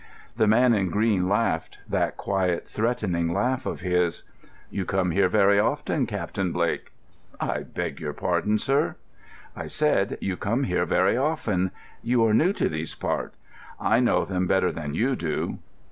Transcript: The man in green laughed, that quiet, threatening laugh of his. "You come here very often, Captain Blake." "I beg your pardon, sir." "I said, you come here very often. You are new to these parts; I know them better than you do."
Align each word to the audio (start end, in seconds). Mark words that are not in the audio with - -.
The 0.35 0.47
man 0.47 0.73
in 0.73 0.89
green 0.89 1.29
laughed, 1.29 1.77
that 1.87 2.17
quiet, 2.17 2.67
threatening 2.67 3.31
laugh 3.31 3.67
of 3.67 3.81
his. 3.81 4.23
"You 4.71 4.83
come 4.83 5.11
here 5.11 5.27
very 5.29 5.59
often, 5.59 6.07
Captain 6.07 6.51
Blake." 6.51 6.91
"I 7.39 7.59
beg 7.61 7.99
your 7.99 8.13
pardon, 8.13 8.57
sir." 8.57 8.95
"I 9.55 9.67
said, 9.67 10.17
you 10.19 10.37
come 10.37 10.63
here 10.63 10.85
very 10.85 11.17
often. 11.17 11.69
You 12.01 12.25
are 12.25 12.33
new 12.33 12.51
to 12.51 12.67
these 12.67 12.95
parts; 12.95 13.37
I 13.79 13.99
know 13.99 14.25
them 14.25 14.47
better 14.47 14.71
than 14.71 14.95
you 14.95 15.15
do." 15.15 15.59